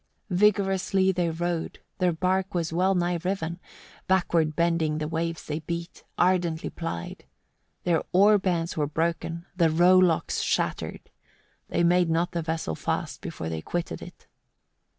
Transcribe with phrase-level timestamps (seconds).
[0.29, 0.39] 35.
[0.39, 3.59] Vigorously they rowed, their bark was well nigh riven;
[4.07, 7.25] backward bending the waves they beat, ardently plied:
[7.83, 11.11] their oar bands were broken, the rowlocks shattered.
[11.69, 14.25] They made not the vessel fast before they quitted it.